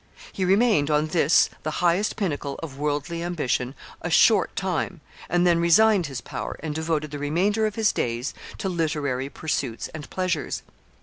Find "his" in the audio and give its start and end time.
6.07-6.21, 7.75-7.91